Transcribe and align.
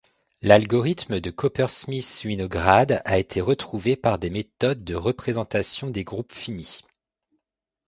L'algorithme 0.41 1.19
de 1.19 1.29
Coppersmith-Winograd 1.29 3.03
a 3.05 3.19
été 3.19 3.39
retrouvé 3.39 3.95
par 3.95 4.17
des 4.17 4.31
méthodes 4.31 4.83
de 4.83 4.95
représentation 4.95 5.91
des 5.91 6.03
groupes 6.03 6.33
finis. 6.33 6.81